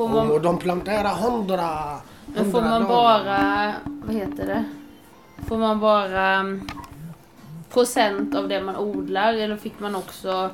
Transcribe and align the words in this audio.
Får 0.00 0.08
man, 0.08 0.30
Och 0.30 0.40
de 0.40 0.58
planterar 0.58 1.14
hundra, 1.14 2.00
men 2.26 2.52
får 2.52 2.62
man 2.62 2.86
bara, 2.86 3.74
vad 3.86 4.16
heter 4.16 4.46
det? 4.46 4.64
Får 5.48 5.58
man 5.58 5.80
bara 5.80 6.34
mm, 6.34 6.68
procent 7.70 8.34
av 8.34 8.48
det 8.48 8.60
man 8.60 8.76
odlar 8.76 9.34
eller 9.34 9.56
fick 9.56 9.80
man 9.80 9.94
också... 9.94 10.50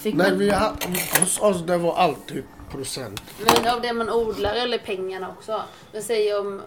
Fick 0.00 0.14
Nej, 0.14 0.30
man, 0.30 0.38
vi 0.38 0.50
har, 0.50 0.72
hos 1.20 1.40
oss 1.40 1.62
det 1.62 1.78
var 1.78 1.94
alltid 1.94 2.44
procent. 2.70 3.22
men 3.38 3.74
av 3.74 3.80
det 3.80 3.92
man 3.92 4.10
odlar 4.10 4.54
eller 4.54 4.78
pengarna 4.78 5.28
också? 5.28 5.62
Men 5.92 6.02
säg 6.02 6.34
om... 6.34 6.62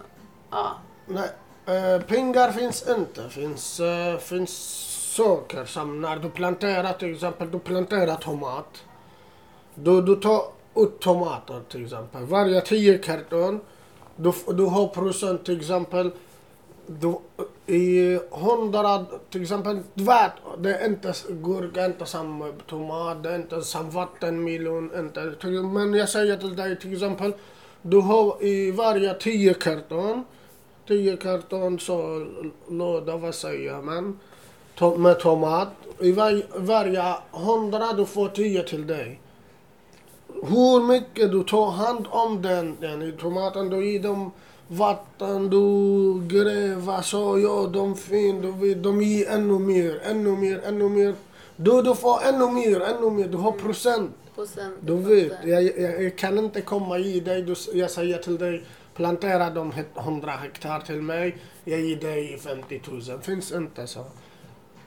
Ja, 0.50 0.72
Nej, 1.06 1.30
eh, 1.66 2.02
pengar 2.02 2.52
finns 2.52 2.88
inte. 2.88 3.28
Finns, 3.28 3.80
eh, 3.80 4.18
finns 4.18 4.52
saker 5.16 5.64
som 5.64 6.00
när 6.00 6.16
du 6.16 6.30
planterar 6.30 6.92
till 6.92 7.14
exempel, 7.14 7.50
du 7.50 7.58
planterar 7.58 8.16
tomat. 8.16 8.84
Du, 9.74 10.02
du 10.02 10.16
tar 10.16 10.61
ut 10.76 11.00
tomater 11.00 11.60
till 11.68 11.84
exempel. 11.84 12.24
Varje 12.24 12.60
10 12.60 12.98
karton, 12.98 13.60
du, 14.16 14.32
du 14.54 14.64
har 14.64 14.86
procent 14.86 15.44
till 15.44 15.58
exempel. 15.60 16.10
Du, 16.86 17.14
I 17.74 18.18
hundra, 18.30 19.04
till 19.30 19.42
exempel, 19.42 19.80
du 19.94 20.04
vet, 20.04 20.32
det 20.58 20.74
är 20.76 20.86
inte 20.86 21.14
gurka, 21.28 21.86
inte 21.86 22.06
som 22.06 22.52
tomat, 22.66 23.22
det 23.22 23.30
är 23.30 23.36
inte 23.36 23.62
som 23.62 23.90
vattenmelon, 23.90 24.90
inte. 24.98 25.34
till- 25.40 25.62
Men 25.62 25.94
jag 25.94 26.08
säger 26.08 26.36
till 26.36 26.56
dig 26.56 26.78
till 26.78 26.92
exempel, 26.92 27.32
du 27.82 28.00
har 28.00 28.44
i 28.44 28.70
varje 28.70 29.14
10 29.14 29.54
karton 29.54 30.24
10 30.88 31.16
karton 31.16 31.78
så 31.78 32.26
låda, 32.68 33.16
vad 33.16 33.34
säger 33.34 33.82
man, 33.82 34.18
to- 34.78 34.96
med 34.98 35.20
tomat. 35.20 35.68
I 36.00 36.12
var, 36.12 36.42
varje 36.58 37.14
hundra 37.30 37.92
du 37.92 38.06
får 38.06 38.28
10 38.28 38.62
till 38.62 38.86
dig. 38.86 39.20
Hur 40.44 40.86
mycket 40.86 41.32
du 41.32 41.42
tar 41.44 41.70
hand 41.70 42.06
om 42.10 42.42
den, 42.42 42.76
den 42.80 43.02
i 43.02 43.12
tomaten, 43.12 43.70
du 43.70 43.92
ger 43.92 44.00
dem 44.02 44.30
vatten, 44.68 45.50
du 45.50 45.64
gräver 46.28 47.02
så 47.02 47.38
gör 47.38 47.68
de 47.68 47.96
fint, 47.96 48.42
du 48.42 48.52
vet, 48.52 48.82
de 48.82 49.02
ger 49.02 49.30
ännu 49.30 49.58
mer, 49.58 50.00
ännu 50.04 50.36
mer, 50.36 50.60
ännu 50.64 50.88
mer. 50.88 51.14
Du, 51.56 51.82
du 51.82 51.94
får 51.94 52.22
ännu 52.28 52.46
mer, 52.52 52.80
ännu 52.80 53.10
mer, 53.10 53.28
du 53.28 53.36
har 53.36 53.52
procent. 53.52 54.10
procent. 54.34 54.74
Du 54.80 54.96
vet, 54.96 55.32
jag, 55.44 55.62
jag, 55.62 56.02
jag 56.02 56.16
kan 56.18 56.38
inte 56.38 56.60
komma 56.60 56.98
i 56.98 57.20
dig. 57.20 57.42
Du, 57.42 57.54
jag 57.74 57.90
säger 57.90 58.18
till 58.18 58.38
dig, 58.38 58.64
plantera 58.94 59.50
de 59.50 59.72
he- 59.72 59.98
100 60.00 60.30
hektar 60.30 60.80
till 60.80 61.02
mig. 61.02 61.36
Jag 61.64 61.80
ger 61.80 61.96
dig 61.96 62.38
50 62.38 62.80
000. 63.10 63.20
Finns 63.22 63.52
inte 63.52 63.86
så. 63.86 64.04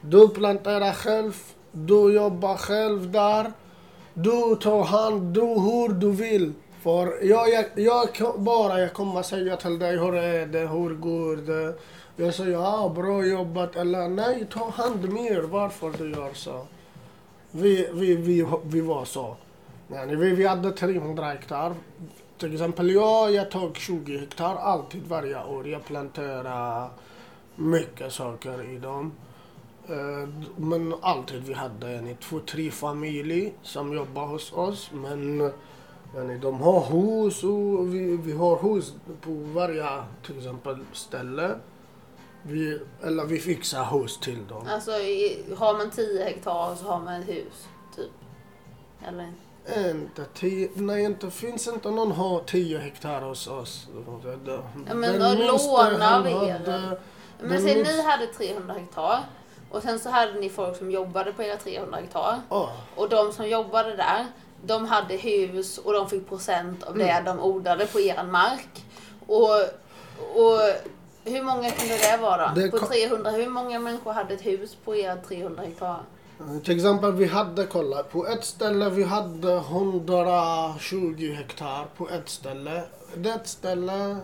Du 0.00 0.28
planterar 0.28 0.92
själv, 0.92 1.36
du 1.72 2.12
jobbar 2.14 2.56
själv 2.56 3.12
där. 3.12 3.52
Du 4.18 4.56
tar 4.60 4.84
hand, 4.84 5.34
du 5.34 5.40
hur 5.40 5.88
du 5.88 6.10
vill. 6.10 6.52
För 6.82 7.24
jag, 7.24 7.48
jag, 7.48 7.64
jag 7.74 8.40
bara 8.40 8.80
jag 8.80 8.92
kommer 8.92 9.22
säga 9.22 9.56
till 9.56 9.78
dig 9.78 9.98
hur 9.98 10.14
är 10.14 10.46
det, 10.46 10.66
hur 10.66 10.94
går 10.94 11.36
det. 11.36 11.74
Jag 12.16 12.34
säger 12.34 12.52
ja, 12.52 12.92
bra 12.96 13.24
jobbat 13.24 13.76
eller 13.76 14.08
nej, 14.08 14.46
ta 14.50 14.70
hand 14.70 15.12
mer. 15.12 15.40
Varför 15.42 15.92
du 15.98 16.10
gör 16.10 16.30
så? 16.34 16.66
Vi, 17.50 17.88
vi, 17.92 18.16
vi, 18.16 18.46
vi 18.64 18.80
var 18.80 19.04
så. 19.04 19.36
Yani 19.92 20.16
vi, 20.16 20.30
vi 20.30 20.46
hade 20.46 20.72
300 20.72 21.24
hektar. 21.24 21.74
Till 22.38 22.52
exempel 22.52 22.90
jag, 22.90 23.32
jag 23.32 23.50
tog 23.50 23.76
20 23.76 24.18
hektar 24.18 24.56
alltid 24.56 25.02
varje 25.08 25.44
år. 25.44 25.68
Jag 25.68 25.84
planterade 25.84 26.88
mycket 27.56 28.12
saker 28.12 28.70
i 28.70 28.78
dem. 28.78 29.12
Eh, 29.88 30.28
Men 30.56 30.94
alltid 31.00 31.42
vi 31.42 31.54
hade 31.54 31.90
en, 31.90 32.16
två, 32.16 32.40
tre 32.40 32.70
familjer 32.70 33.52
som 33.62 33.92
jobbar 33.92 34.26
hos 34.26 34.52
oss. 34.52 34.90
Men 34.92 35.52
yani, 36.16 36.38
de 36.38 36.60
har 36.60 36.80
hus 36.80 37.44
och 37.44 37.94
vi, 37.94 38.16
vi 38.16 38.32
har 38.32 38.58
hus 38.74 38.94
på 39.20 39.30
varje 39.30 39.86
till 40.26 40.38
exempel 40.38 40.78
ställe. 40.92 41.54
Vi, 42.42 42.80
eller 43.02 43.24
vi 43.24 43.38
fixar 43.38 43.84
hus 43.84 44.18
till 44.20 44.46
dem. 44.46 44.66
Alltså 44.68 44.90
har 45.56 45.78
man 45.78 45.90
10 45.90 46.24
hektar 46.24 46.74
så 46.74 46.84
har 46.84 47.00
man 47.00 47.14
ett 47.22 47.28
hus, 47.28 47.68
typ. 47.96 48.10
Eller? 49.08 49.32
Inte 49.90 50.24
tio, 50.34 50.70
nej 50.74 51.04
inte 51.04 51.30
finns 51.30 51.68
inte 51.68 51.90
någon 51.90 52.12
har 52.12 52.40
10 52.40 52.78
hektar 52.78 53.20
hos 53.22 53.46
oss. 53.46 53.88
Ja, 54.88 54.94
men 54.94 55.18
lånar 55.18 56.22
vi 56.22 56.30
er. 56.48 56.98
Men 57.40 57.62
säg 57.62 57.74
minst- 57.76 57.92
ni 57.92 58.02
hade 58.02 58.26
300 58.26 58.74
hektar 58.74 59.18
och 59.70 59.82
sen 59.82 59.98
så 59.98 60.10
hade 60.10 60.32
ni 60.40 60.48
folk 60.48 60.76
som 60.76 60.90
jobbade 60.90 61.32
på 61.32 61.42
era 61.42 61.56
300 61.56 61.96
hektar. 61.98 62.40
Ja, 62.50 62.72
Och 62.96 63.08
de 63.08 63.32
som 63.32 63.48
jobbade 63.48 63.96
där, 63.96 64.26
de 64.64 64.84
hade 64.86 65.16
hus 65.16 65.78
och 65.78 65.92
de 65.92 66.08
fick 66.08 66.28
procent 66.28 66.82
av 66.82 66.98
det 66.98 67.08
Mm. 67.10 67.24
de 67.24 67.40
odlade 67.40 67.86
på 67.86 68.00
er 68.00 68.22
mark. 68.24 68.84
Och, 69.26 69.50
och 70.42 70.60
hur 71.24 71.42
många 71.42 71.70
kunde 71.70 71.96
det 71.96 72.16
vara? 72.20 72.52
Det 72.54 72.70
på 72.70 72.78
kan- 72.78 72.88
300, 72.88 73.30
hur 73.30 73.48
många 73.48 73.78
människor 73.78 74.12
hade 74.12 74.34
ett 74.34 74.46
hus 74.46 74.76
på 74.84 74.96
era 74.96 75.16
300 75.16 75.62
hektar? 75.62 75.96
Till 76.64 76.76
exempel 76.76 77.12
vi 77.12 77.26
hade, 77.26 77.66
kolla, 77.66 78.02
på 78.02 78.26
ett 78.26 78.44
ställe 78.44 78.90
vi 78.90 79.04
hade 79.04 79.52
120 79.56 81.34
hektar 81.36 81.86
på 81.96 82.08
ett 82.08 82.28
ställe. 82.28 82.82
Det 83.16 83.40
ställe, 83.48 84.16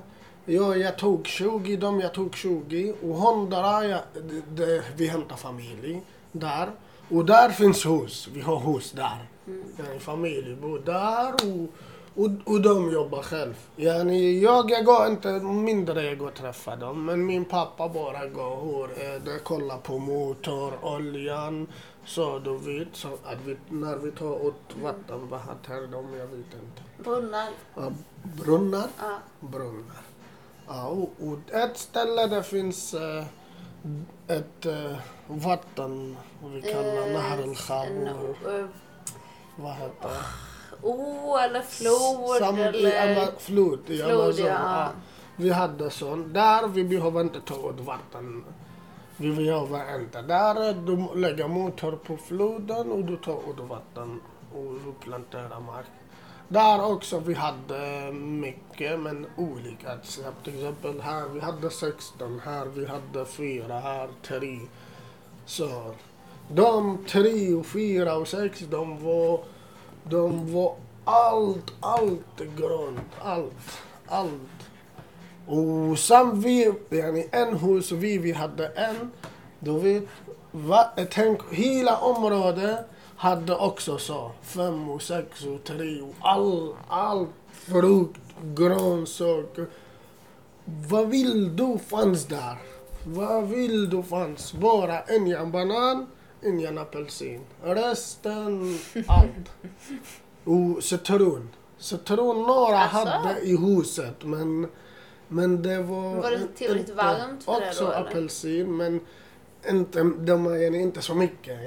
ja, 0.45 0.77
jag 0.77 0.99
tog 0.99 1.27
20, 1.27 1.77
de 1.77 2.01
jag 2.01 2.15
tog 2.15 2.37
20 2.37 2.95
och 3.03 3.19
100, 3.19 3.87
ja, 3.87 3.99
det, 4.15 4.65
det, 4.65 4.83
vi 4.97 5.07
hämtar 5.07 5.37
familj 5.37 6.03
där. 6.33 6.71
Och 7.11 7.25
där 7.25 7.49
finns 7.49 7.87
hus, 7.87 8.29
vi 8.33 8.41
har 8.41 8.61
hus 8.61 8.93
där. 8.93 9.29
Yani, 9.79 9.99
familj 9.99 10.55
bor 10.55 10.79
där 10.79 11.33
och, 11.33 11.69
och, 12.25 12.31
och 12.45 12.61
de 12.61 12.93
jobbar 12.93 13.23
själv. 13.23 13.55
Yani, 13.77 14.41
jag, 14.41 14.71
jag 14.71 14.85
går 14.85 15.07
inte 15.07 15.33
mindre 15.41 16.03
jag 16.03 16.19
går 16.19 16.27
och 16.27 16.35
träffar 16.35 16.77
dem, 16.77 17.05
men 17.05 17.27
min 17.27 17.45
pappa 17.45 17.89
bara 17.89 18.27
går 18.27 18.91
är 18.93 19.19
det, 19.19 19.39
kollar 19.39 19.79
på 19.79 19.99
motor, 19.99 20.73
oljan. 20.83 21.67
Så 22.05 22.39
du 22.39 22.59
vet, 22.59 22.89
så 22.93 23.09
att 23.09 23.39
vi, 23.45 23.57
när 23.69 23.97
vi 23.97 24.11
tar 24.11 24.49
ut 24.49 24.83
vatten, 24.83 25.29
vad 25.29 25.41
heter 25.41 25.87
de? 25.93 26.19
Jag 26.19 26.27
vet 26.27 26.35
inte. 26.35 26.83
Brunnar? 27.05 27.49
Ja, 27.75 27.93
brunnar? 28.23 28.89
Ja. 28.99 29.19
Brunnar. 29.41 30.03
Ja, 30.69 30.87
och, 30.89 31.09
ett 31.55 31.77
ställe 31.77 32.27
där 32.27 32.43
finns 32.43 32.95
eh, 32.95 33.25
ett 34.29 34.67
eh, 34.67 34.97
vatten, 35.27 36.17
vi 36.45 36.63
kallar 36.63 37.07
Eh, 37.09 37.13
Nahr 37.13 37.43
al-Khamr. 37.43 38.09
eh, 38.61 38.67
Vad 39.57 39.73
heter 39.75 40.09
det? 40.09 40.89
Å 40.89 41.39
eller 41.39 41.61
flod 41.63 42.39
Som 42.39 42.59
i 42.59 42.63
eller... 42.63 43.17
Ama- 43.17 43.39
flod 43.39 43.91
i 43.91 43.99
Flod, 43.99 44.11
Amazon. 44.13 44.47
ja. 44.47 44.53
Ja. 44.85 44.89
Vi 45.37 45.51
hade 45.51 45.91
sån. 45.91 46.33
Där 46.33 46.69
vi 46.69 46.85
behöver 46.85 47.21
inte 47.21 47.41
ta 47.41 47.71
ut 47.71 47.81
vatten. 47.81 48.45
Vi 49.17 49.33
behöver 49.37 49.95
inte. 50.01 50.23
Där 50.23 50.73
du 50.87 51.21
lägger 51.21 51.49
motor 51.49 51.93
på 51.93 52.17
floden 52.17 52.93
och 52.93 53.05
du 53.05 53.17
tar 53.17 53.33
ut 53.51 53.61
vatten 53.69 54.21
och 54.55 54.65
du 54.85 54.93
planterar 55.05 55.61
mark. 55.61 55.87
Där 56.53 56.85
också 56.85 57.19
vi 57.19 57.35
hade 57.35 58.07
eh, 58.07 58.13
mycket 58.13 59.01
men 59.01 59.27
olika. 59.37 59.97
Till 60.45 60.55
exempel 60.55 61.01
här 61.01 61.29
vi 61.35 61.41
hade 61.41 61.71
16, 61.71 62.41
här 62.45 62.67
vi 62.67 62.87
hade 62.87 63.27
4, 63.27 63.79
här 63.79 64.09
3. 64.23 64.59
Så 65.47 65.95
de 66.49 67.05
3 67.09 67.55
och 67.55 67.67
4 67.67 68.17
och 68.17 68.29
6 68.29 68.61
de 68.71 69.05
var, 69.05 69.41
de 70.05 70.53
var 70.53 70.75
allt, 71.05 71.73
allt 71.81 72.39
grönt. 72.57 73.13
Allt, 73.23 73.81
allt. 74.07 74.71
Och 75.47 75.99
sen 75.99 76.41
vi, 76.41 76.73
yani 76.91 77.29
en 77.33 77.57
hus, 77.57 77.93
vi, 77.93 78.19
vi 78.19 78.33
hade 78.33 78.67
en. 78.67 79.11
Du 79.61 79.79
vet, 79.79 80.05
va, 80.51 80.91
tänk, 81.11 81.41
hela 81.51 81.97
området 81.97 82.87
hade 83.23 83.55
också 83.57 83.99
så. 83.99 84.31
Fem 84.43 84.91
och 84.91 85.03
sex 85.03 85.45
och 85.45 85.65
tre 85.65 86.01
och 86.01 86.15
all, 86.21 86.75
all 86.89 87.27
frukt, 87.53 88.21
grönsaker. 88.43 89.67
Vad 90.65 91.09
vill 91.09 91.57
du 91.57 91.79
fanns 91.79 92.27
där? 92.27 92.57
Vad 93.07 93.49
vill 93.49 93.91
du 93.91 94.03
fanns? 94.03 94.53
Bara 94.53 95.01
en 95.01 95.53
banan, 95.53 96.07
en 96.41 96.79
apelsin. 96.79 97.41
Resten, 97.63 98.79
allt. 99.09 99.51
Och 100.45 100.85
citron. 100.85 101.49
Citron 101.79 102.43
några 102.43 102.79
Asså? 102.79 103.09
hade 103.09 103.41
i 103.41 103.57
huset 103.57 104.25
men, 104.25 104.67
men 105.29 105.63
det 105.63 105.83
var... 105.83 106.15
Var 106.15 106.31
det 106.31 106.47
tillräckligt 106.57 106.97
varmt 106.97 107.45
för 107.45 107.61
det 107.61 107.69
Också 107.69 107.85
då, 107.85 107.93
eller? 107.93 108.07
apelsin 108.07 108.77
men 108.77 109.01
inte, 109.69 110.03
de 110.19 110.47
är 110.47 110.75
inte 110.75 111.03
så 111.03 111.15
mycket. 111.15 111.59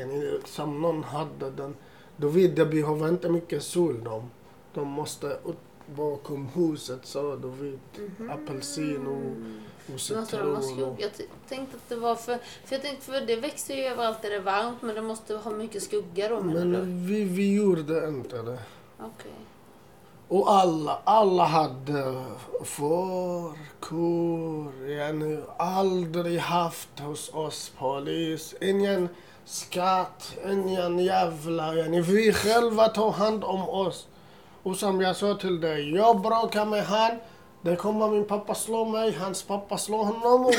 Som 0.46 0.82
någon 0.82 1.04
hade 1.04 1.52
den. 1.52 1.76
Du 2.18 2.30
vet, 2.30 2.56
det 2.56 2.66
behöver 2.66 3.10
inte 3.10 3.30
mycket 3.30 3.64
sol 3.64 4.04
de. 4.04 4.30
De 4.74 4.88
måste 4.88 5.28
ut 5.28 5.58
bakom 5.96 6.48
huset 6.54 7.00
så 7.04 7.36
du 7.36 7.48
vet. 7.50 7.80
Mhm. 8.20 8.30
Apelsin 8.30 9.08
och, 9.08 9.14
och 9.14 9.94
de 9.94 10.00
citron. 10.00 10.56
Och, 10.84 10.96
Jag 11.02 11.14
t- 11.14 11.24
tänkte 11.50 11.76
att 11.78 11.90
det 11.90 11.96
var 11.96 12.16
för... 12.16 12.38
För 12.66 12.76
jag 12.76 12.82
tänkte, 12.82 13.06
för 13.06 13.22
det 13.22 13.36
växer 13.36 13.76
ju 13.76 13.84
överallt 13.84 14.22
där 14.22 14.30
det 14.30 14.36
är 14.36 14.42
varmt, 14.42 14.82
men 14.82 14.96
det 14.96 15.02
måste 15.02 15.36
ha 15.36 15.52
mycket 15.52 15.84
skugga 15.84 16.30
då 16.30 16.42
menar 16.42 16.62
du? 16.62 16.68
men 16.68 17.08
vi, 17.08 17.24
vi 17.24 17.56
gjorde 17.56 18.08
inte 18.08 18.42
det. 18.42 18.60
Okej. 19.00 19.32
Och 20.28 20.52
alla, 20.52 21.00
alla 21.04 21.44
hade 21.44 22.24
får, 22.64 23.54
kor. 23.80 24.90
Yani 24.90 25.40
aldrig 25.58 26.40
haft 26.40 27.00
hos 27.00 27.34
oss 27.34 27.72
polis. 27.78 28.56
Ingen 28.62 29.10
skatt, 29.46 30.34
ingen 30.52 31.00
jävla... 31.00 31.76
Yani 31.76 32.02
vi 32.02 32.34
själva 32.34 32.88
tar 32.88 33.12
hand 33.12 33.44
om 33.44 33.70
oss. 33.70 34.08
Och 34.64 34.76
som 34.76 35.02
jag 35.02 35.16
sa 35.16 35.34
till 35.34 35.62
dig, 35.62 35.96
jag 35.96 36.22
bråkar 36.22 36.66
med 36.66 36.86
han. 36.86 37.12
Det 37.62 37.76
kommer 37.76 38.08
min 38.08 38.26
pappa 38.26 38.56
slå 38.56 38.86
mig, 38.86 39.18
hans 39.20 39.44
pappa 39.44 39.78
slår 39.78 40.04
honom. 40.04 40.46
Och, 40.46 40.50
och, 40.50 40.56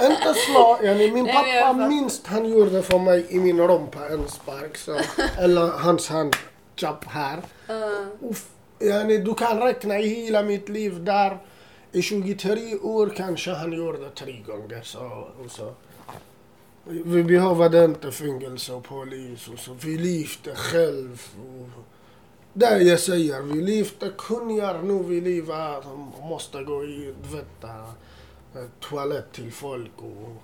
och, 0.00 0.10
inte 0.10 0.34
slå, 0.34 0.78
yani 0.82 1.10
min 1.10 1.26
pappa 1.26 1.72
minst 1.72 2.26
han 2.26 2.50
gjorde 2.50 2.82
för 2.82 2.98
mig 2.98 3.26
i 3.30 3.40
min 3.40 3.60
rumpa 3.60 4.08
en 4.08 4.28
spark. 4.28 4.76
Så, 4.76 4.96
eller 5.38 5.66
hans 5.66 6.08
hand, 6.08 6.36
chop 6.76 7.04
här. 7.04 7.36
Uh, 7.70 8.36
yani, 8.80 9.18
du 9.18 9.34
kan 9.34 9.60
räkna 9.60 9.98
i 9.98 10.08
hela 10.08 10.42
mitt 10.42 10.68
liv 10.68 11.04
där. 11.04 11.38
I 11.92 12.02
23 12.02 12.76
år 12.76 13.12
kanske 13.16 13.50
han 13.50 13.72
gjorde 13.72 14.10
tre 14.10 14.42
gånger. 14.46 14.82
Så, 14.82 15.28
och 15.44 15.50
så. 15.50 15.74
Vi 16.84 17.24
behövde 17.24 17.84
inte 17.84 18.12
fängelse 18.12 18.72
och 18.72 18.84
polis. 18.84 19.48
Och 19.48 19.58
så. 19.58 19.72
Vi 19.72 19.98
levde 19.98 20.54
själv. 20.54 21.22
Och 21.38 21.84
det 22.52 22.82
jag 22.82 23.00
säger, 23.00 23.42
vi 23.42 23.62
levde 23.62 24.10
kungar 24.18 24.82
nu 24.82 25.02
vi 25.02 25.20
lever. 25.20 25.82
Måste 26.28 26.64
gå 26.64 26.84
i 26.84 27.14
tvätta 27.30 27.68
eh, 28.54 28.66
toalett 28.80 29.32
till 29.32 29.52
folk 29.52 29.92
och, 29.96 30.36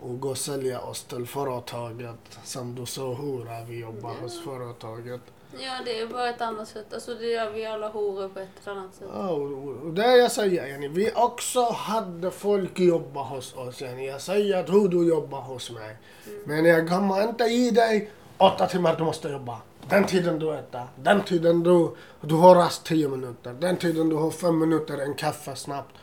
och 0.00 0.20
gå 0.20 0.28
och 0.28 0.38
sälja 0.38 0.80
oss 0.80 1.04
till 1.04 1.26
företaget. 1.26 2.38
Som 2.44 2.74
du 2.74 2.86
sa, 2.86 3.14
hora, 3.14 3.64
vi 3.68 3.78
jobbar 3.78 4.14
hos 4.22 4.44
företaget. 4.44 5.20
Ja, 5.58 5.72
det 5.84 6.00
är 6.00 6.06
bara 6.06 6.28
ett 6.28 6.40
annat 6.40 6.68
sätt. 6.68 6.94
Alltså 6.94 7.14
det 7.14 7.26
gör 7.26 7.50
vi 7.50 7.66
alla 7.66 7.88
horor 7.88 8.28
på 8.28 8.40
ett 8.40 8.68
annat 8.68 8.94
sätt. 8.94 9.08
Ja, 9.12 9.28
och, 9.30 9.86
och, 9.86 9.92
det 9.92 10.16
jag 10.16 10.32
säger, 10.32 10.66
yani, 10.66 10.88
vi 10.88 11.12
också 11.14 11.64
hade 11.64 12.30
folk 12.30 12.78
jobba 12.78 13.22
hos 13.22 13.54
oss. 13.54 13.82
Yani, 13.82 14.06
jag 14.06 14.20
säger 14.20 14.60
att 14.60 14.68
hur 14.68 14.88
du 14.88 15.08
jobbar 15.08 15.40
hos 15.40 15.70
mig. 15.70 15.96
Men 16.44 16.64
jag 16.64 16.88
kommer 16.88 17.22
inte 17.22 17.44
ge 17.44 17.70
dig 17.70 18.10
åtta 18.38 18.66
timmar 18.66 18.96
du 18.96 19.04
måste 19.04 19.28
jobba. 19.28 19.58
Den 19.88 20.04
tiden 20.04 20.38
du 20.38 20.54
äter, 20.54 20.86
den 20.96 21.22
tiden 21.22 21.62
du, 21.62 21.96
du 22.20 22.34
har 22.34 22.54
rast 22.54 22.84
tio 22.84 23.08
minuter, 23.08 23.52
den 23.52 23.76
tiden 23.76 24.08
du 24.08 24.16
har 24.16 24.30
fem 24.30 24.58
minuter, 24.58 24.98
en 24.98 25.14
kaffe 25.14 25.56
snabbt. 25.56 25.96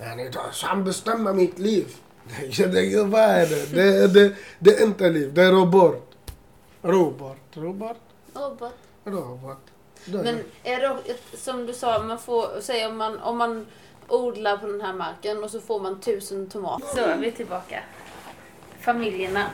Yani, 0.00 0.30
så 0.52 0.66
han 0.66 0.84
bestämmer 0.84 1.32
mitt 1.32 1.58
liv. 1.58 1.86
Det, 2.56 3.04
vad 3.04 3.20
är 3.20 3.46
det? 3.46 3.74
Det, 3.74 4.08
det? 4.08 4.34
det 4.58 4.70
är 4.70 4.84
inte 4.84 5.10
liv, 5.10 5.34
det 5.34 5.42
är 5.42 5.52
robot. 5.52 6.08
Robot, 6.82 7.36
robot, 7.52 7.96
Robot. 8.34 8.74
robot. 9.04 9.58
Är 10.06 10.12
Men 10.22 10.38
är 10.62 10.80
det 10.80 11.38
som 11.38 11.66
du 11.66 11.72
sa, 11.72 12.02
man 12.02 12.18
får, 12.18 12.60
säg 12.60 12.86
om 12.86 12.96
man, 12.96 13.18
om 13.18 13.38
man 13.38 13.66
odlar 14.08 14.56
på 14.56 14.66
den 14.66 14.80
här 14.80 14.92
marken 14.92 15.44
och 15.44 15.50
så 15.50 15.60
får 15.60 15.80
man 15.80 16.00
tusen 16.00 16.48
tomater. 16.50 16.86
Så 16.94 17.00
är 17.00 17.16
vi 17.16 17.32
tillbaka. 17.32 17.82
Familjerna 18.80 19.46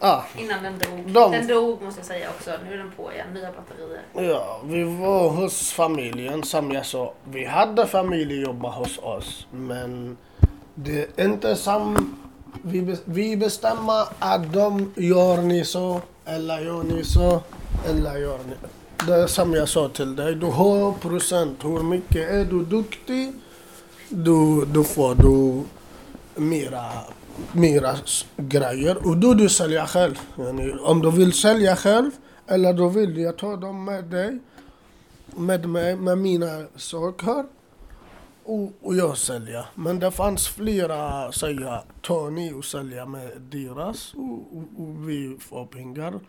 Ja. 0.00 0.24
innan 0.38 0.62
den 0.62 0.78
dog. 0.78 1.12
De- 1.12 1.30
Den 1.32 1.46
dog 1.46 1.82
måste 1.82 2.00
jag 2.00 2.06
säga 2.06 2.28
också. 2.30 2.50
Nu 2.68 2.74
är 2.74 2.78
den 2.78 2.90
på 2.96 3.12
igen. 3.12 3.26
Nya 3.34 3.50
batterier. 3.52 4.02
Ja, 4.34 4.60
vi 4.64 4.84
var 4.84 5.28
hos 5.28 5.72
familjen 5.72 6.42
som 6.42 6.72
jag 6.72 6.86
sa. 6.86 7.12
Vi 7.24 7.44
hade 7.44 7.86
familj 7.86 8.42
jobba 8.42 8.68
hos 8.70 8.98
oss. 8.98 9.46
Men 9.50 10.16
det 10.74 11.18
är 11.20 11.24
inte 11.24 11.56
som... 11.56 12.16
Vi, 12.62 12.96
vi 13.04 13.36
bestämmer 13.36 14.04
att 14.18 14.52
de 14.52 14.92
gör 14.96 15.36
ni 15.42 15.64
så, 15.64 16.00
eller 16.24 16.60
gör 16.60 16.82
ni 16.82 17.04
så, 17.04 17.40
eller 17.86 18.16
gör 18.18 18.38
ni... 18.38 18.54
Det 19.06 19.14
är 19.14 19.26
som 19.26 19.54
jag 19.54 19.68
sa 19.68 19.88
till 19.88 20.16
dig. 20.16 20.34
Du 20.34 20.46
har 20.46 20.92
procent. 20.92 21.64
Hur 21.64 21.82
mycket 21.82 22.30
är 22.30 22.44
du 22.44 22.64
duktig, 22.64 23.32
då, 24.08 24.64
du 24.64 24.84
får 24.84 25.14
du 25.14 25.62
mera, 26.40 26.84
mera 27.52 27.96
grejer. 28.36 29.06
Och 29.06 29.16
då 29.16 29.34
du 29.34 29.48
säljer 29.48 29.86
själv. 29.86 30.20
Yani, 30.38 30.72
om 30.72 31.02
du 31.02 31.10
vill 31.10 31.32
sälja 31.32 31.76
själv, 31.76 32.10
eller 32.46 32.72
du 32.72 32.88
vill 32.88 33.18
jag 33.18 33.38
ta 33.38 33.56
dem 33.56 33.84
med 33.84 34.04
dig, 34.04 34.38
med, 35.36 35.68
mig, 35.68 35.96
med 35.96 36.18
mina 36.18 36.64
saker. 36.76 37.44
Och, 38.44 38.72
och 38.82 38.94
jag 38.94 39.16
säljer. 39.16 39.66
Men 39.74 39.98
det 39.98 40.10
fanns 40.10 40.48
flera 40.48 41.32
säga 41.32 41.82
ta 42.02 42.30
och 42.56 42.64
sälja 42.64 43.06
med 43.06 43.30
deras 43.40 44.14
och, 44.14 44.56
och, 44.56 44.82
och 44.82 45.08
vi 45.08 45.36
får 45.40 45.66
pengar. 45.66 46.20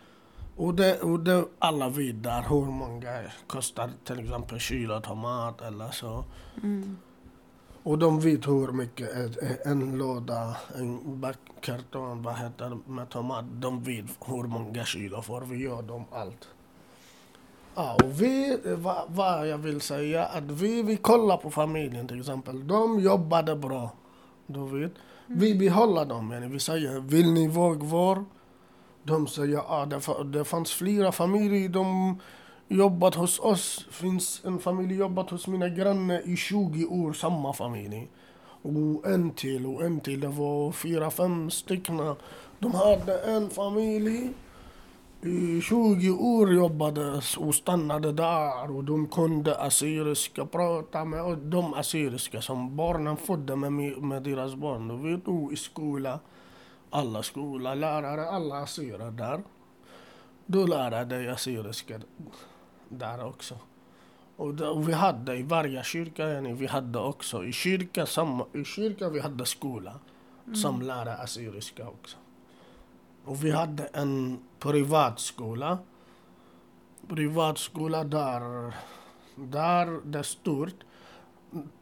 Och 0.62 0.74
det, 0.74 1.00
och 1.00 1.20
det 1.20 1.44
alla 1.58 1.88
vet 1.88 2.22
där 2.22 2.42
hur 2.48 2.64
många 2.64 3.20
kostar 3.46 3.90
till 4.04 4.20
exempel 4.20 4.58
kilo 4.58 5.00
tomat 5.00 5.60
eller 5.60 5.90
så. 5.90 6.24
Och 7.82 7.98
de 7.98 8.20
vet 8.20 8.48
hur 8.48 8.72
mycket 8.72 9.08
en 9.66 9.98
låda, 9.98 10.56
en 10.76 11.20
backkarton, 11.20 12.22
vad 12.22 12.34
heter 12.38 12.78
med 12.86 13.08
tomat. 13.08 13.44
De 13.52 13.82
vet 13.82 14.04
hur 14.26 14.42
många 14.42 14.84
kilo 14.84 15.22
för 15.22 15.40
vi 15.40 15.56
gör 15.62 15.82
dem 15.82 16.04
allt. 16.12 16.48
Ja, 17.74 17.94
och 17.94 18.20
vi, 18.22 18.58
vad, 18.64 19.04
vad 19.08 19.48
jag 19.48 19.58
vill 19.58 19.80
säga, 19.80 20.24
att 20.24 20.44
vi, 20.44 20.82
vi 20.82 20.96
kollar 20.96 21.36
på 21.36 21.50
familjen 21.50 22.08
till 22.08 22.20
exempel. 22.20 22.66
De 22.66 23.00
jobbade 23.00 23.56
bra. 23.56 23.90
Du 24.46 24.80
vet. 24.80 24.92
Vi 25.26 25.54
behåller 25.54 26.04
dem. 26.04 26.50
Vi 26.50 26.60
säger, 26.60 27.00
vill 27.00 27.32
ni 27.32 27.48
vara 27.48 27.76
kvar? 27.76 28.24
De 29.04 29.26
säger, 29.26 29.54
ja 29.54 29.64
ah, 29.68 29.86
det, 29.86 30.38
det 30.38 30.44
fanns 30.44 30.72
flera 30.72 31.12
familjer. 31.12 31.68
De 31.68 32.16
jobbat 32.68 33.14
hos 33.14 33.40
oss. 33.40 33.86
finns 33.90 34.42
en 34.44 34.58
familj 34.58 34.94
jobbat 34.94 35.30
hos 35.30 35.46
mina 35.46 35.68
grannar 35.68 36.28
i 36.28 36.36
20 36.36 36.84
år, 36.84 37.12
samma 37.12 37.52
familj. 37.52 38.08
Och 38.62 39.06
en 39.06 39.30
till 39.30 39.66
och 39.66 39.84
en 39.84 40.00
till. 40.00 40.20
Det 40.20 40.28
var 40.28 40.72
fyra, 40.72 41.10
fem 41.10 41.50
stycken. 41.50 42.14
De 42.58 42.74
hade 42.74 43.18
en 43.18 43.50
familj. 43.50 44.30
I 45.24 45.60
20 45.60 46.10
år 46.10 46.52
jobbades 46.52 47.36
och 47.36 47.54
stannade 47.54 48.12
där 48.12 48.76
och 48.76 48.84
de 48.84 49.06
kunde 49.06 49.56
assyriska, 49.56 50.46
prata 50.46 51.04
med 51.04 51.38
de 51.38 51.74
assyriska 51.74 52.40
som 52.40 52.76
barnen 52.76 53.16
födde 53.16 53.56
med, 53.56 54.02
med 54.02 54.22
deras 54.22 54.54
barn. 54.54 54.88
Du 54.88 55.10
vet, 55.10 55.28
och 55.28 55.52
i 55.52 55.56
skola, 55.56 56.18
alla 56.92 57.22
skola, 57.22 57.74
lärare, 57.74 58.28
alla 58.28 58.58
assyrier 58.58 59.10
där. 59.10 59.42
Du 60.46 60.66
lärde 60.66 61.04
dig 61.04 61.28
assyriska 61.28 62.00
där 62.88 63.24
också. 63.24 63.58
Och 64.36 64.60
och 64.60 64.88
vi 64.88 64.92
hade 64.92 65.36
i 65.36 65.42
varje 65.42 65.82
kyrka, 65.82 66.40
vi 66.40 66.66
hade 66.66 66.98
också 66.98 67.44
i 67.44 67.52
kyrka, 67.52 68.06
samma, 68.06 68.46
i 68.52 68.64
kyrka 68.64 69.08
vi 69.08 69.20
hade 69.20 69.46
skola 69.46 70.00
som 70.54 70.82
lärde 70.82 71.14
assyriska 71.14 71.88
också. 71.88 72.16
Och 73.24 73.44
vi 73.44 73.50
hade 73.50 73.84
en 73.84 74.38
privatskola. 74.58 75.78
Privatskola 77.08 78.04
där, 78.04 78.74
där 79.36 80.00
det 80.04 80.24
stod, 80.24 80.72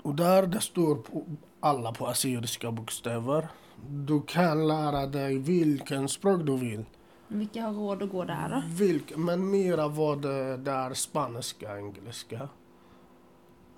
och 0.03 0.15
där 0.15 0.47
det 0.47 0.61
på, 0.95 1.25
alla 1.61 1.93
på 1.93 2.07
assyriska 2.07 2.71
bokstäver. 2.71 3.49
Du 3.89 4.23
kan 4.23 4.69
lära 4.69 5.07
dig 5.07 5.39
vilken 5.39 6.09
språk 6.09 6.41
du 6.45 6.57
vill. 6.57 6.85
Vilka 7.29 7.63
har 7.63 7.73
råd 7.73 8.03
att 8.03 8.11
gå 8.11 8.25
där 8.25 8.49
då? 8.49 8.63
Vilk, 8.85 9.17
men 9.17 9.51
mera 9.51 9.89
var 9.89 10.17
det 10.17 10.57
där 10.57 10.95
spanska, 10.95 11.79
engelska. 11.79 12.49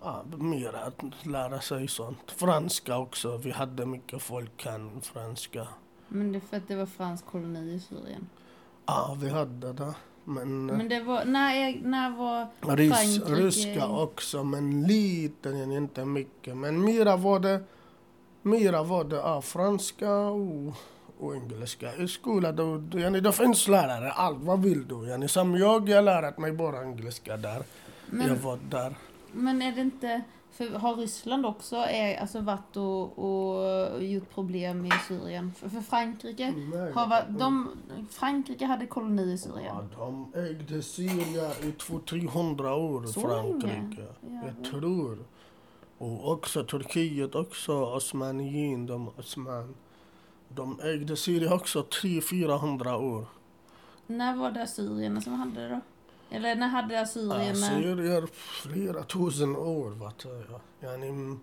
Ja, 0.02 0.24
mera 0.38 0.78
att 0.78 1.26
lära 1.26 1.60
sig 1.60 1.88
sånt. 1.88 2.30
Franska 2.30 2.98
också. 2.98 3.36
Vi 3.36 3.50
hade 3.50 3.86
mycket 3.86 4.22
folk 4.22 4.56
kan 4.56 5.00
franska. 5.00 5.68
Men 6.08 6.32
det 6.32 6.38
är 6.38 6.40
för 6.40 6.56
att 6.56 6.68
det 6.68 6.76
var 6.76 6.86
fransk 6.86 7.26
koloni 7.26 7.74
i 7.74 7.80
Syrien. 7.80 8.28
Ja, 8.86 9.16
vi 9.20 9.28
hade 9.28 9.72
det. 9.72 9.94
Men, 10.24 10.66
Men 10.66 10.88
det 10.88 11.00
var, 11.00 11.24
när, 11.24 11.54
är, 11.54 11.80
när 11.82 12.10
var 12.10 12.46
rys, 12.76 12.92
Frankrike- 12.92 13.34
ryska 13.34 13.86
också, 13.86 14.44
men 14.44 14.82
lite, 14.82 15.48
inte 15.48 16.04
mycket. 16.04 16.56
Men 16.56 16.84
mera 16.84 17.16
var 17.16 17.40
det, 17.40 17.60
mera 18.42 18.82
var 18.82 19.04
det 19.04 19.16
ja, 19.16 19.42
franska 19.42 20.14
och, 20.14 20.74
och 21.18 21.36
engelska. 21.36 21.96
I 21.96 22.08
skolan, 22.08 22.56
då, 22.56 22.98
yani, 22.98 23.20
det 23.20 23.32
finns 23.32 23.68
lärare, 23.68 24.10
allt. 24.12 24.38
Vad 24.40 24.62
vill 24.62 24.88
du? 24.88 25.08
Yani, 25.08 25.28
som 25.28 25.56
jag, 25.56 25.88
jag 25.88 26.04
lärt 26.04 26.38
mig 26.38 26.52
bara 26.52 26.82
engelska 26.82 27.36
där. 27.36 27.56
jag 27.56 27.64
men, 28.06 28.42
var 28.42 28.58
där. 28.70 28.94
men 29.32 29.62
är 29.62 29.72
det 29.72 29.80
inte, 29.80 30.22
för 30.52 30.68
har 30.71 30.97
Ryssland 30.97 31.47
också 31.47 31.76
är, 31.76 32.21
alltså 32.21 32.40
varit 32.40 32.76
och, 32.76 33.18
och 33.18 34.04
gjort 34.04 34.30
problem 34.35 34.87
i 34.87 34.90
Syrien? 35.09 35.52
För, 35.52 35.68
för 35.68 35.80
Frankrike 35.80 36.54
Nej. 36.56 36.92
har 36.92 37.06
varit, 37.06 37.38
de, 37.38 37.68
Frankrike 38.11 38.66
hade 38.66 38.87
koloni 38.87 39.32
i 39.32 39.38
Syrien. 39.38 39.75
Ja, 39.75 39.85
de 39.99 40.32
ägde 40.35 40.82
Syrien 40.82 41.50
i 41.62 41.71
200-300 41.78 42.73
år, 42.75 43.06
Så 43.06 43.21
Frankrike. 43.21 43.66
länge? 43.66 43.97
Ja. 44.21 44.42
Jag 44.47 44.71
tror. 44.71 45.18
Och 45.99 46.32
också 46.32 46.64
Turkiet 46.64 47.35
också, 47.35 47.73
Osmanien, 47.85 48.87
de 48.87 49.09
Osman. 49.18 49.75
De 50.49 50.80
ägde 50.80 51.16
Syrien 51.16 51.52
också 51.52 51.80
300-400 51.82 52.94
år. 52.97 53.26
När 54.06 54.37
var 54.37 54.50
det 54.50 54.62
assyrierna 54.62 55.21
som 55.21 55.32
hade 55.32 55.61
det 55.61 55.68
då? 55.68 55.80
Eller 56.32 56.54
när 56.56 56.68
hade 56.68 57.00
assyrierna... 57.00 57.66
Assyrier 57.66 58.26
flera 58.32 59.04
tusen 59.04 59.56
år 59.56 59.90
vet 59.90 60.24
jag. 60.24 60.60
Yani, 60.92 61.36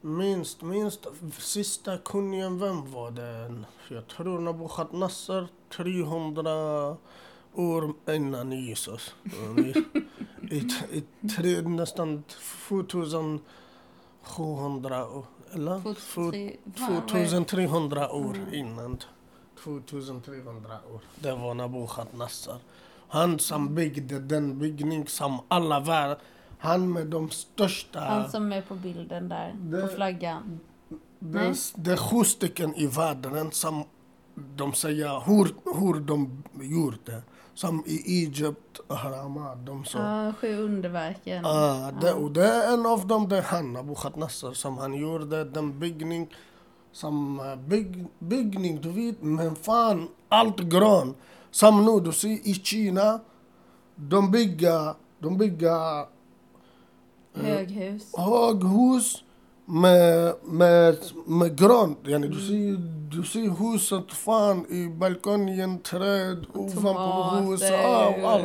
minst, 0.00 0.62
minst 0.62 1.06
sista 1.38 1.98
kungen, 1.98 2.58
vem 2.58 2.92
var 2.92 3.10
det? 3.10 3.54
Jag 3.88 4.06
tror 4.08 4.38
Nabukadnessar 4.40 5.48
300 5.76 6.96
år 7.54 7.92
innan 8.10 8.52
Jesus. 8.52 9.14
I, 10.50 10.56
i, 10.96 11.02
tre, 11.36 11.62
nästan 11.62 12.22
2700 12.68 15.08
år. 15.08 15.24
Eller? 15.52 15.80
Två- 15.94 16.30
tre- 16.30 16.56
fan, 16.76 16.94
vad 16.94 16.96
är 16.96 17.00
det? 17.00 17.06
2300 17.28 18.10
år 18.12 18.34
Mm. 18.34 18.54
innan. 18.54 18.98
2300 19.64 20.68
år. 20.94 21.00
Det 21.20 21.32
var 21.32 21.54
Nabukadnessar. 21.54 22.58
Han 23.08 23.38
som 23.38 23.74
byggde 23.74 24.18
den 24.20 24.58
byggning 24.58 25.06
som 25.08 25.40
alla 25.48 25.80
var. 25.80 26.18
Han 26.58 26.92
med 26.92 27.06
de 27.06 27.30
största... 27.30 28.00
Han 28.00 28.30
som 28.30 28.52
är 28.52 28.60
på 28.62 28.74
bilden 28.74 29.28
där, 29.28 29.50
på 29.50 29.76
Det- 29.76 29.88
flaggan. 29.94 30.60
det, 31.18 31.38
Nej. 31.38 31.54
det 31.74 31.92
är 31.92 31.96
sju 31.96 32.24
stycken 32.24 32.74
i 32.74 32.86
världen 32.86 33.50
som 33.52 33.84
de 34.56 34.72
säger 34.72 35.20
hur, 35.26 35.54
hur 35.80 36.00
de 36.00 36.42
gjorde. 36.60 37.22
Som 37.54 37.82
i 37.86 38.22
Egypt, 38.22 38.80
Ahramat, 38.88 39.66
de 39.66 39.84
så. 39.84 39.98
Ja, 39.98 40.32
sju 40.40 40.58
underverken. 40.58 41.44
Ah, 41.46 41.90
det, 42.00 42.12
och 42.12 42.30
det 42.30 42.46
är 42.46 42.74
en 42.74 42.86
av 42.86 43.06
dem, 43.06 43.28
det 43.28 43.36
är 43.38 43.42
han, 43.42 43.72
Nabukadnessar, 43.72 44.52
som 44.52 44.78
han 44.78 44.94
gjorde 44.94 45.44
den 45.44 45.78
byggning 45.78 46.34
som 46.94 47.40
eh, 47.40 47.56
bygg, 47.68 48.06
byggning, 48.18 48.80
du 48.80 48.88
vet, 48.88 49.22
men 49.22 49.56
fan, 49.56 50.08
allt 50.28 50.60
gran. 50.60 51.14
Som 51.50 51.84
nu, 51.84 52.00
du 52.00 52.12
ser 52.12 52.38
i 52.48 52.54
Kina, 52.54 53.20
de 53.96 54.30
bygger, 54.30 54.94
de 55.18 55.38
bygger 55.38 56.00
eh, 57.34 57.42
Höghus. 57.42 58.02
höghus 58.16 59.24
med, 59.64 60.34
med, 60.44 60.96
med 61.26 61.58
gran. 61.58 61.96
Yani 62.04 62.28
du, 62.28 62.40
ser, 62.40 62.76
du 63.10 63.22
ser 63.24 63.50
huset 63.50 64.12
fan 64.12 64.66
i 64.70 64.88
balkongen, 64.88 65.78
träd, 65.78 66.46
ovanpå 66.54 67.50
huset, 67.50 67.72
ah, 67.84 68.08
och 68.08 68.30
allt. 68.30 68.44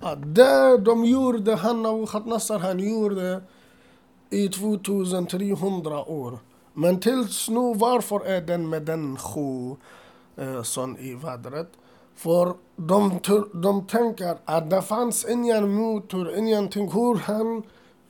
Ja, 0.00 0.14
det 0.14 0.78
de 0.78 1.04
gjorde, 1.04 1.54
han 1.54 1.82
Nabukadnessar, 1.82 2.58
han 2.58 2.80
gjorde 2.80 3.42
i 4.30 4.48
2300 4.48 6.04
år. 6.04 6.38
Men 6.74 7.00
tills 7.00 7.48
nu, 7.48 7.74
varför 7.74 8.26
är 8.26 8.40
den 8.40 8.68
med 8.68 8.82
den 8.82 9.16
sju 9.16 9.76
eh, 10.36 10.62
sån 10.62 10.96
i 10.96 11.14
vädret? 11.14 11.72
För 12.14 12.54
de, 12.76 13.20
de 13.52 13.86
tänker 13.86 14.38
att 14.44 14.70
det 14.70 14.82
fanns 14.82 15.24
ingen 15.24 15.74
motor, 15.74 16.34
ingenting. 16.34 16.90
Hur 16.92 17.14
han 17.14 17.62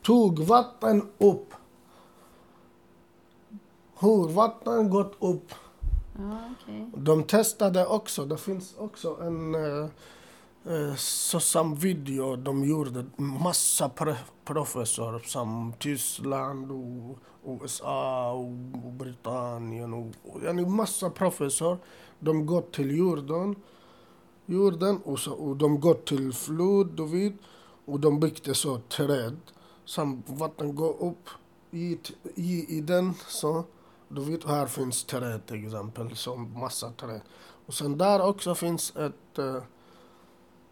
tog 0.02 0.38
vatten 0.38 1.08
upp. 1.18 1.54
Hur 3.98 4.28
vatten 4.28 4.90
gått 4.90 5.16
upp. 5.18 5.52
Ja, 6.18 6.38
okej. 6.62 6.90
De 6.96 7.22
testade 7.22 7.86
också, 7.86 8.24
det 8.24 8.36
finns 8.36 8.74
också 8.78 9.18
en 9.22 9.54
uh, 9.54 9.86
Eh, 10.64 10.94
så 10.96 11.40
som 11.40 11.74
video 11.74 12.36
de 12.36 12.64
gjorde. 12.64 13.04
Massa 13.16 13.90
professorer 14.44 15.18
som 15.18 15.74
Tyskland 15.78 16.72
och 16.72 17.18
USA 17.44 18.32
och, 18.32 18.92
Britannien 18.92 19.94
och, 19.94 20.12
och 20.22 20.70
massa 20.70 21.10
professorer. 21.10 21.78
De 22.18 22.46
gått 22.46 22.72
till 22.72 22.98
jorden, 22.98 23.56
jorden 24.46 25.00
och, 25.04 25.18
så, 25.18 25.32
och 25.32 25.56
de 25.56 25.80
gått 25.80 26.06
till 26.06 26.32
flod, 26.32 26.96
du 26.96 27.06
vet. 27.06 27.34
Och 27.84 28.00
de 28.00 28.20
byggde 28.20 28.54
så 28.54 28.78
träd 28.78 29.36
som 29.84 30.22
vatten 30.26 30.74
går 30.74 31.02
upp 31.02 31.28
i, 31.70 31.98
i, 32.34 32.76
i 32.78 32.80
den 32.80 33.14
så. 33.28 33.64
Du 34.08 34.20
vet, 34.20 34.44
här 34.44 34.66
finns 34.66 35.04
träd 35.04 35.46
till 35.46 35.66
exempel, 35.66 36.16
som 36.16 36.58
massa 36.58 36.90
träd. 36.90 37.20
Och 37.66 37.74
sen 37.74 37.98
där 37.98 38.26
också 38.26 38.54
finns 38.54 38.96
ett 38.96 39.38
uh, 39.38 39.62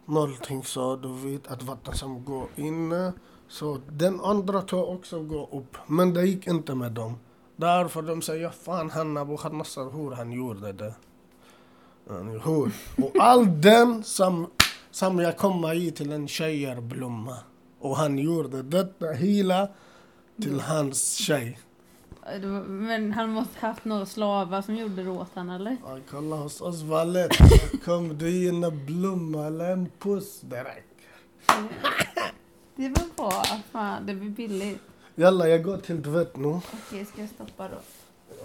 någonting 0.06 0.64
så 0.64 0.96
du 0.96 1.30
vet 1.30 1.46
att 1.46 1.62
vatten 1.62 1.94
som 1.94 2.24
går 2.24 2.48
in. 2.56 3.12
Så 3.48 3.78
den 3.88 4.20
andra 4.20 4.62
tog 4.62 4.88
också 4.88 5.22
gå 5.22 5.48
upp. 5.52 5.76
Men 5.86 6.14
det 6.14 6.26
gick 6.26 6.46
inte 6.46 6.74
med 6.74 6.92
dem. 6.92 7.18
Därför 7.56 8.02
de 8.02 8.22
säger 8.22 8.50
fan 8.50 8.90
han 8.90 9.14
Nabukadnessar 9.14 9.90
hur 9.90 10.10
han 10.10 10.32
gjorde 10.32 10.72
det. 10.72 10.94
Hur? 12.44 12.72
Och 13.04 13.12
all 13.18 13.60
den 13.60 14.04
som, 14.04 14.50
som 14.90 15.18
jag 15.18 15.36
kommer 15.36 15.74
i 15.74 15.90
till 15.90 16.12
en 16.12 16.28
tjejerblomma. 16.28 17.36
Och 17.80 17.96
han 17.96 18.18
gjorde 18.18 18.62
detta 18.62 19.06
hela 19.06 19.68
till 20.42 20.60
hans 20.60 21.14
tjej. 21.14 21.58
Var- 22.38 22.60
Men 22.64 23.12
han 23.12 23.30
måste 23.30 23.58
haft 23.66 23.84
några 23.84 24.06
slavar 24.06 24.62
som 24.62 24.76
gjorde 24.76 25.02
det 25.02 25.10
åt 25.10 25.30
han 25.34 25.50
eller? 25.50 25.76
Ja, 25.86 25.98
kolla 26.10 26.36
hos 26.36 26.60
oss 26.60 26.82
var 26.82 27.04
lätt. 27.04 27.36
Kom 27.84 28.18
du 28.18 28.46
in 28.48 28.64
en 28.64 28.86
blomma 28.86 29.46
eller 29.46 29.70
en 29.72 29.88
puss, 29.98 30.40
det 30.40 30.60
räcker. 30.60 30.84
Det 32.76 32.88
var 32.88 33.04
bra. 33.16 33.44
Fan, 33.72 34.06
det 34.06 34.14
blir 34.14 34.30
billigt. 34.30 34.78
Jalla, 35.14 35.48
jag 35.48 35.62
går 35.64 35.76
till 35.76 36.02
tvätt 36.02 36.36
nu. 36.36 36.48
Okej, 36.48 37.04
ska 37.04 37.20
jag 37.20 37.30
stoppa 37.30 37.68
då? 37.68 37.76
Ja, 38.38 38.44